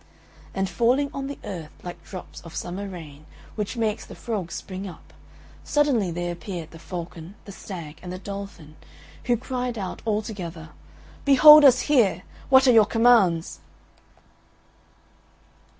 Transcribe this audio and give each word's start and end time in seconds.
And 0.55 0.67
falling 0.67 1.11
on 1.13 1.27
the 1.27 1.37
earth 1.43 1.69
like 1.83 2.03
drops 2.03 2.41
of 2.41 2.55
summer 2.55 2.87
rain, 2.87 3.27
which 3.53 3.77
makes 3.77 4.03
the 4.03 4.15
frogs 4.15 4.55
spring 4.55 4.87
up, 4.87 5.13
suddenly 5.63 6.09
there 6.09 6.31
appeared 6.31 6.71
the 6.71 6.79
Falcon, 6.79 7.35
the 7.45 7.51
Stag, 7.51 7.99
and 8.01 8.11
the 8.11 8.17
Dolphin, 8.17 8.77
who 9.25 9.37
cried 9.37 9.77
out 9.77 10.01
all 10.03 10.23
together, 10.23 10.69
"Behold 11.23 11.63
us 11.63 11.81
here! 11.81 12.23
what 12.49 12.67
are 12.67 12.71
your 12.73 12.87
commands?" 12.87 13.59